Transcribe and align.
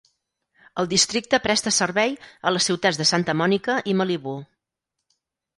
El 0.83 0.87
districte 0.93 1.39
presta 1.43 1.73
servei 1.75 2.17
a 2.47 2.53
les 2.55 2.71
ciutats 2.71 3.01
de 3.03 3.07
Santa 3.13 3.39
Monica 3.43 3.79
i 3.93 3.97
Malibu. 4.01 4.35